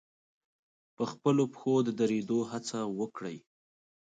په 0.95 1.03
خپلو 1.11 1.43
پښو 1.53 1.75
د 1.87 1.89
درېدو 1.99 2.39
هڅه 2.51 2.79
وکړي. 2.99 3.37